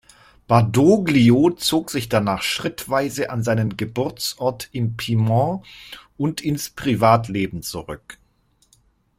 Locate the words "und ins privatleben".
6.17-7.61